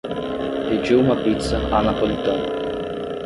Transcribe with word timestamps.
Pediu 0.67 0.99
uma 0.99 1.15
pizza 1.15 1.57
à 1.77 1.83
napolitana 1.83 2.47